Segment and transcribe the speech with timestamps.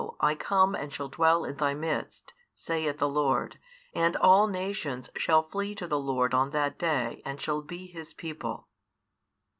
[0.19, 3.59] I come and shall dwell in thy midst, saith the Lord,
[3.93, 8.11] and all nations shall flee to the Lord on that day and shall be His
[8.11, 8.67] people.